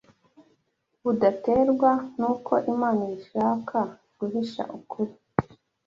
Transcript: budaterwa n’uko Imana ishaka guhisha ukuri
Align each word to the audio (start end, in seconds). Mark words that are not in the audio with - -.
budaterwa 1.03 1.91
n’uko 2.19 2.53
Imana 2.73 3.03
ishaka 3.17 3.77
guhisha 4.17 4.63
ukuri 4.77 5.13